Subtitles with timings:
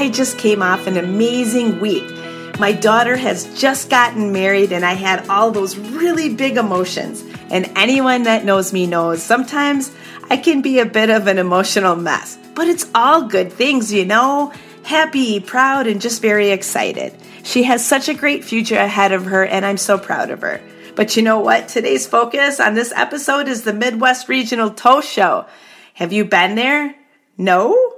[0.00, 2.10] I just came off an amazing week.
[2.58, 7.22] My daughter has just gotten married, and I had all those really big emotions.
[7.50, 9.94] And anyone that knows me knows sometimes
[10.30, 14.06] I can be a bit of an emotional mess, but it's all good things, you
[14.06, 14.54] know?
[14.84, 17.14] Happy, proud, and just very excited.
[17.42, 20.62] She has such a great future ahead of her, and I'm so proud of her.
[20.96, 21.68] But you know what?
[21.68, 25.44] Today's focus on this episode is the Midwest Regional Tow Show.
[25.92, 26.94] Have you been there?
[27.36, 27.89] No?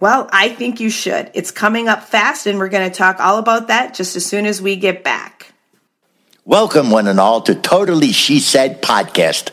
[0.00, 1.30] Well, I think you should.
[1.34, 4.46] It's coming up fast, and we're going to talk all about that just as soon
[4.46, 5.52] as we get back.
[6.46, 9.50] Welcome, one and all, to Totally She Said podcast.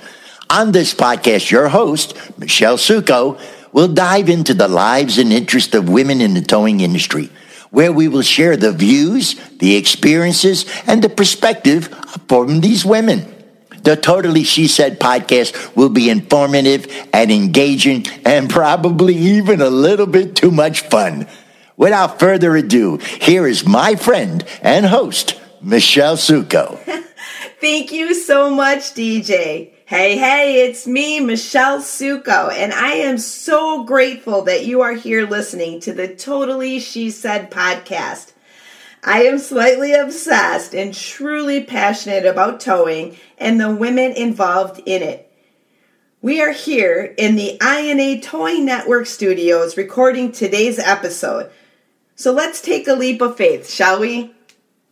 [0.49, 3.37] On this podcast, your host, Michelle Sukow,
[3.73, 7.29] will dive into the lives and interests of women in the towing industry,
[7.71, 11.87] where we will share the views, the experiences, and the perspective
[12.29, 13.36] from these women.
[13.83, 20.07] The Totally She Said podcast will be informative and engaging and probably even a little
[20.07, 21.27] bit too much fun.
[21.77, 26.77] Without further ado, here is my friend and host, Michelle Sukow.
[27.61, 29.71] Thank you so much, DJ.
[29.85, 35.25] Hey, hey, it's me, Michelle Sukow, and I am so grateful that you are here
[35.25, 38.33] listening to the Totally She Said podcast.
[39.07, 45.31] I am slightly obsessed and truly passionate about towing and the women involved in it.
[46.21, 51.49] We are here in the INA Towing Network studios recording today's episode.
[52.17, 54.35] So let's take a leap of faith, shall we?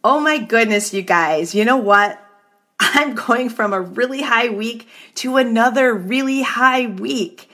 [0.01, 2.17] Oh my goodness, you guys, you know what?
[2.79, 7.44] I'm going from a really high week to another really high week.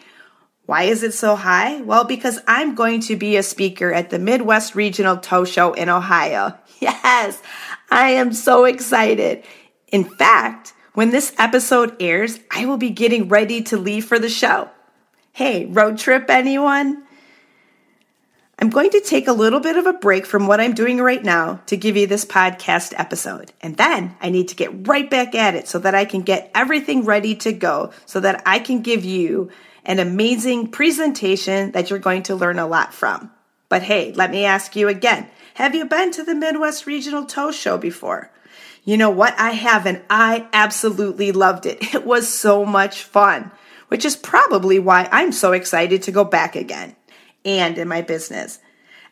[0.72, 1.82] Why is it so high?
[1.82, 5.90] Well, because I'm going to be a speaker at the Midwest Regional Tow Show in
[5.90, 6.58] Ohio.
[6.80, 7.42] Yes,
[7.92, 9.44] I am so excited.
[9.90, 14.30] In fact, when this episode airs, I will be getting ready to leave for the
[14.30, 14.70] show.
[15.34, 17.04] Hey, road trip, anyone?
[18.62, 21.24] I'm going to take a little bit of a break from what I'm doing right
[21.24, 23.52] now to give you this podcast episode.
[23.60, 26.52] And then I need to get right back at it so that I can get
[26.54, 29.50] everything ready to go so that I can give you
[29.84, 33.32] an amazing presentation that you're going to learn a lot from.
[33.68, 37.52] But hey, let me ask you again have you been to the Midwest Regional Tow
[37.52, 38.32] Show before?
[38.84, 39.34] You know what?
[39.40, 41.80] I have, and I absolutely loved it.
[41.96, 43.52] It was so much fun,
[43.88, 46.96] which is probably why I'm so excited to go back again
[47.46, 48.60] and in my business.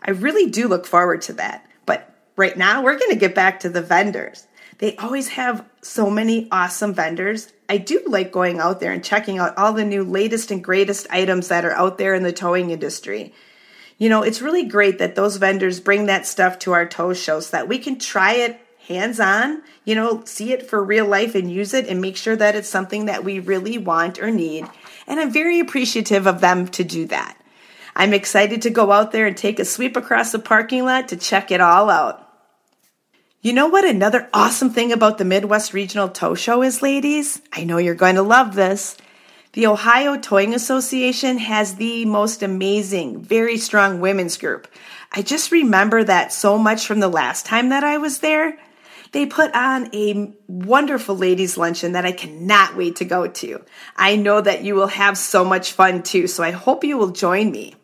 [0.01, 1.65] I really do look forward to that.
[1.85, 4.47] But right now, we're going to get back to the vendors.
[4.79, 7.51] They always have so many awesome vendors.
[7.67, 11.05] I do like going out there and checking out all the new latest and greatest
[11.09, 13.33] items that are out there in the towing industry.
[13.97, 17.41] You know, it's really great that those vendors bring that stuff to our tow show
[17.41, 21.35] so that we can try it hands on, you know, see it for real life
[21.35, 24.65] and use it and make sure that it's something that we really want or need.
[25.05, 27.38] And I'm very appreciative of them to do that.
[27.99, 31.17] I'm excited to go out there and take a sweep across the parking lot to
[31.17, 32.25] check it all out.
[33.41, 37.41] You know what another awesome thing about the Midwest Regional Tow Show is, ladies?
[37.51, 38.95] I know you're going to love this.
[39.51, 44.69] The Ohio Towing Association has the most amazing, very strong women's group.
[45.11, 48.57] I just remember that so much from the last time that I was there.
[49.11, 53.61] They put on a wonderful ladies' luncheon that I cannot wait to go to.
[53.97, 57.11] I know that you will have so much fun too, so I hope you will
[57.11, 57.75] join me.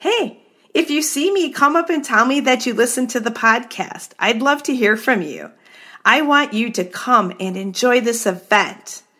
[0.00, 0.40] Hey,
[0.74, 4.10] if you see me, come up and tell me that you listen to the podcast.
[4.16, 5.50] I'd love to hear from you.
[6.04, 9.02] I want you to come and enjoy this event.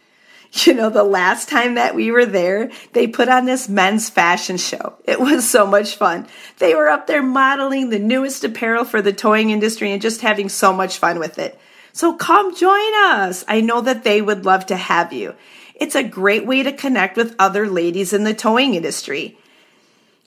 [0.64, 4.56] You know, the last time that we were there, they put on this men's fashion
[4.56, 4.94] show.
[5.04, 6.26] It was so much fun.
[6.56, 10.48] They were up there modeling the newest apparel for the towing industry and just having
[10.48, 11.60] so much fun with it.
[11.92, 13.44] So come join us.
[13.46, 15.34] I know that they would love to have you.
[15.74, 19.36] It's a great way to connect with other ladies in the towing industry.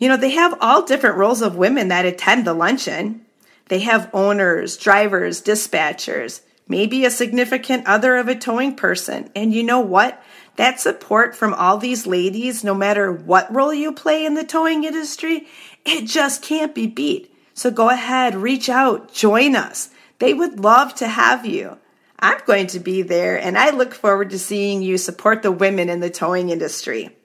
[0.01, 3.23] You know, they have all different roles of women that attend the luncheon.
[3.67, 9.29] They have owners, drivers, dispatchers, maybe a significant other of a towing person.
[9.35, 10.19] And you know what?
[10.55, 14.85] That support from all these ladies, no matter what role you play in the towing
[14.85, 15.45] industry,
[15.85, 17.31] it just can't be beat.
[17.53, 19.91] So go ahead, reach out, join us.
[20.17, 21.77] They would love to have you.
[22.17, 25.89] I'm going to be there and I look forward to seeing you support the women
[25.89, 27.15] in the towing industry.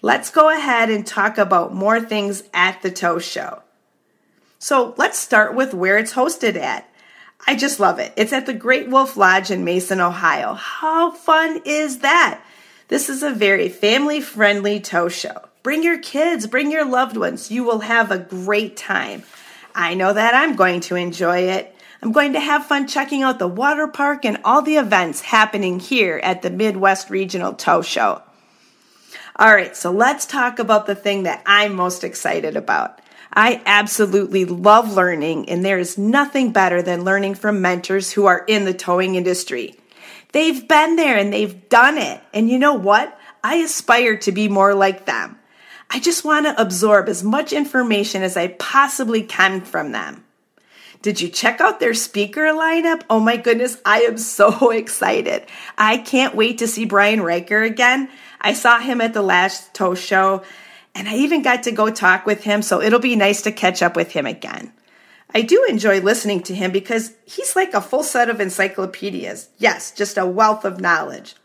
[0.00, 3.62] Let's go ahead and talk about more things at the tow show.
[4.60, 6.88] So let's start with where it's hosted at.
[7.46, 8.12] I just love it.
[8.16, 10.54] It's at the Great Wolf Lodge in Mason, Ohio.
[10.54, 12.40] How fun is that?
[12.86, 15.48] This is a very family friendly tow show.
[15.64, 17.50] Bring your kids, bring your loved ones.
[17.50, 19.24] You will have a great time.
[19.74, 21.74] I know that I'm going to enjoy it.
[22.02, 25.80] I'm going to have fun checking out the water park and all the events happening
[25.80, 28.22] here at the Midwest Regional Tow Show.
[29.40, 33.00] All right, so let's talk about the thing that I'm most excited about.
[33.32, 38.44] I absolutely love learning, and there is nothing better than learning from mentors who are
[38.48, 39.78] in the towing industry.
[40.32, 42.20] They've been there and they've done it.
[42.34, 43.16] And you know what?
[43.44, 45.38] I aspire to be more like them.
[45.88, 50.24] I just want to absorb as much information as I possibly can from them.
[51.00, 53.02] Did you check out their speaker lineup?
[53.08, 55.46] Oh my goodness, I am so excited.
[55.78, 58.08] I can't wait to see Brian Riker again.
[58.40, 60.42] I saw him at the last tow show
[60.94, 63.82] and I even got to go talk with him, so it'll be nice to catch
[63.82, 64.72] up with him again.
[65.32, 69.48] I do enjoy listening to him because he's like a full set of encyclopedias.
[69.58, 71.36] Yes, just a wealth of knowledge.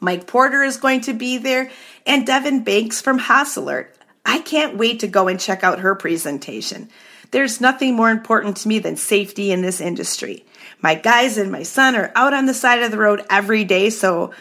[0.00, 1.70] Mike Porter is going to be there,
[2.04, 3.88] and Devin Banks from Hasselert.
[4.24, 6.88] I can't wait to go and check out her presentation.
[7.30, 10.44] There's nothing more important to me than safety in this industry.
[10.80, 13.90] My guys and my son are out on the side of the road every day,
[13.90, 14.32] so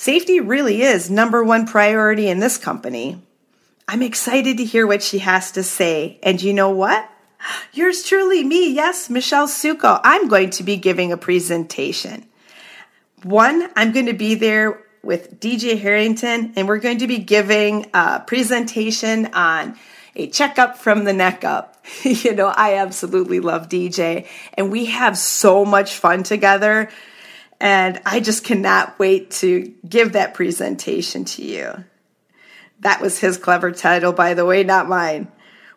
[0.00, 3.20] safety really is number one priority in this company.
[3.86, 6.18] I'm excited to hear what she has to say.
[6.22, 7.06] And you know what?
[7.74, 10.00] Yours truly, me, yes, Michelle Sukow.
[10.02, 12.26] I'm going to be giving a presentation.
[13.24, 17.90] One, I'm going to be there with DJ Harrington, and we're going to be giving
[17.92, 19.76] a presentation on
[20.16, 21.84] a checkup from the neck up.
[22.04, 26.88] you know, I absolutely love DJ, and we have so much fun together.
[27.60, 31.84] And I just cannot wait to give that presentation to you.
[32.80, 35.30] That was his clever title, by the way, not mine.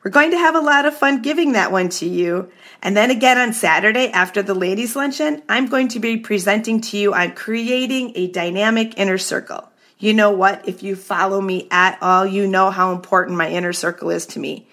[0.04, 2.52] We're going to have a lot of fun giving that one to you.
[2.82, 6.98] And then again on Saturday after the ladies' luncheon, I'm going to be presenting to
[6.98, 9.70] you on creating a dynamic inner circle.
[10.00, 10.68] You know what?
[10.68, 14.40] If you follow me at all, you know how important my inner circle is to
[14.40, 14.68] me.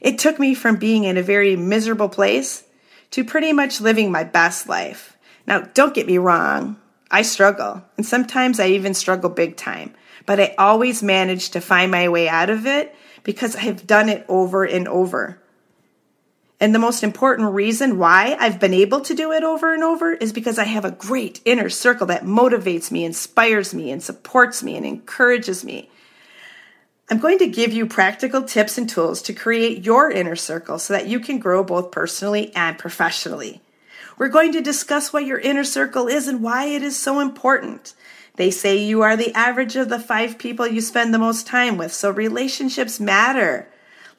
[0.00, 2.64] It took me from being in a very miserable place
[3.10, 5.18] to pretty much living my best life.
[5.46, 6.76] Now, don't get me wrong.
[7.10, 9.94] I struggle, and sometimes I even struggle big time
[10.26, 14.24] but I always manage to find my way out of it because I've done it
[14.28, 15.42] over and over.
[16.60, 20.12] And the most important reason why I've been able to do it over and over
[20.12, 24.62] is because I have a great inner circle that motivates me, inspires me, and supports
[24.62, 25.90] me and encourages me.
[27.10, 30.92] I'm going to give you practical tips and tools to create your inner circle so
[30.92, 33.62] that you can grow both personally and professionally.
[34.20, 37.94] We're going to discuss what your inner circle is and why it is so important.
[38.36, 41.78] They say you are the average of the five people you spend the most time
[41.78, 43.66] with, so relationships matter.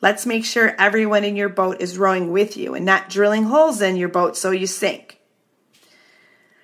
[0.02, 3.80] Let's make sure everyone in your boat is rowing with you and not drilling holes
[3.80, 5.20] in your boat so you sink.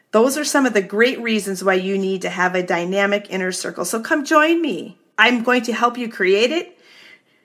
[0.10, 3.51] Those are some of the great reasons why you need to have a dynamic inner
[3.51, 3.86] circle.
[3.86, 4.98] So come join me.
[5.16, 6.75] I'm going to help you create it,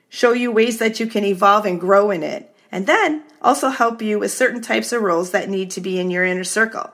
[0.08, 4.00] show you ways that you can evolve and grow in it, and then also help
[4.00, 6.92] you with certain types of roles that need to be in your inner circle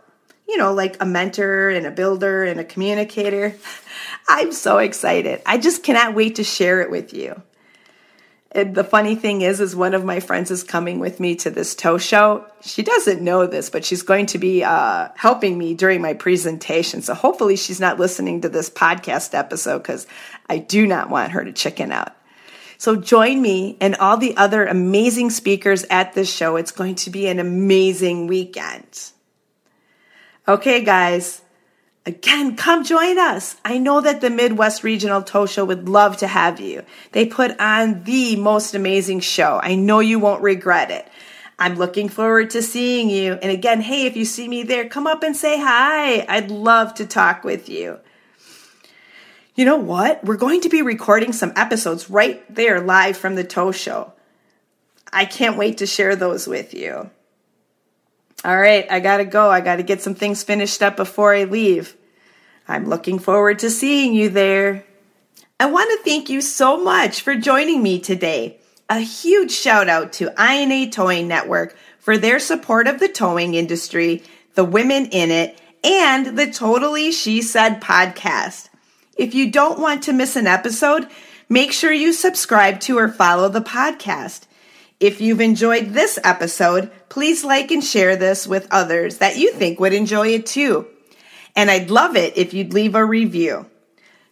[0.48, 3.54] you know, like a mentor and a builder and a communicator.
[4.28, 5.42] I'm so excited.
[5.44, 7.42] I just cannot wait to share it with you.
[8.50, 11.50] And the funny thing is, is one of my friends is coming with me to
[11.50, 12.46] this tow show.
[12.62, 17.02] She doesn't know this, but she's going to be uh, helping me during my presentation.
[17.02, 20.06] So hopefully she's not listening to this podcast episode because
[20.48, 22.17] I do not want her to chicken out.
[22.78, 26.54] So join me and all the other amazing speakers at this show.
[26.54, 29.10] It's going to be an amazing weekend.
[30.46, 31.42] Okay, guys.
[32.06, 33.56] Again, come join us.
[33.64, 36.84] I know that the Midwest Regional Tow Show would love to have you.
[37.12, 39.60] They put on the most amazing show.
[39.62, 41.06] I know you won't regret it.
[41.58, 43.32] I'm looking forward to seeing you.
[43.32, 46.24] And again, hey, if you see me there, come up and say hi.
[46.28, 47.98] I'd love to talk with you.
[49.58, 50.22] You know what?
[50.22, 54.12] We're going to be recording some episodes right there live from the Tow Show.
[55.12, 57.10] I can't wait to share those with you.
[58.44, 59.50] All right, I gotta go.
[59.50, 61.96] I gotta get some things finished up before I leave.
[62.68, 64.84] I'm looking forward to seeing you there.
[65.58, 68.60] I want to thank you so much for joining me today.
[68.88, 74.22] A huge shout out to INA Towing Network for their support of the towing industry,
[74.54, 78.67] the women in it, and the Totally She Said podcast.
[79.18, 81.08] If you don't want to miss an episode,
[81.48, 84.46] make sure you subscribe to or follow the podcast.
[85.00, 89.80] If you've enjoyed this episode, please like and share this with others that you think
[89.80, 90.86] would enjoy it too.
[91.56, 93.66] And I'd love it if you'd leave a review.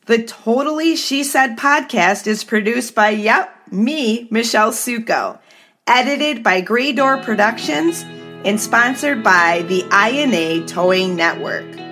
[0.06, 5.40] The Totally She Said podcast is produced by, yep, me, Michelle Sukow,
[5.88, 8.04] edited by Grey Door Productions,
[8.44, 11.85] and sponsored by the INA Towing Network.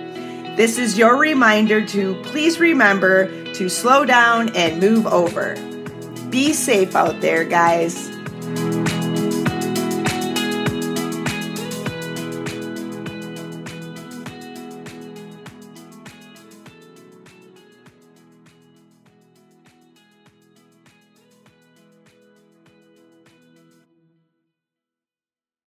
[0.56, 5.56] This is your reminder to please remember to slow down and move over.
[6.30, 8.13] Be safe out there, guys.